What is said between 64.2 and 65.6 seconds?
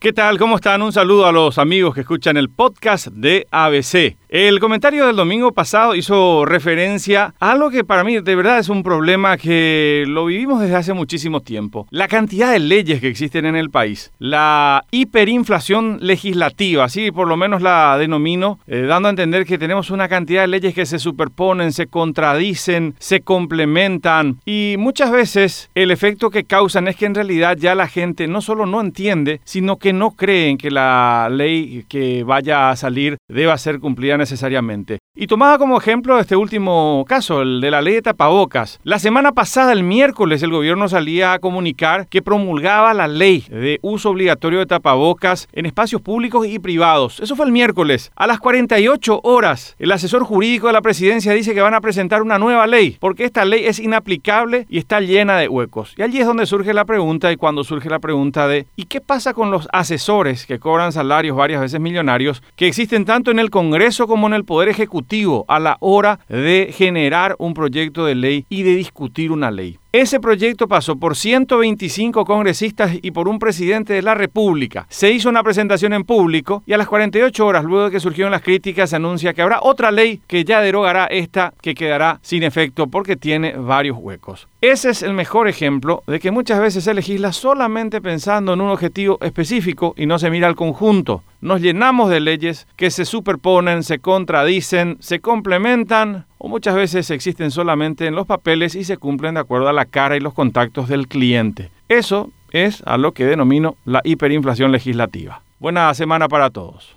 en el Poder Ejecutivo a